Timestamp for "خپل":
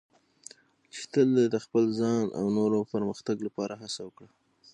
1.65-1.83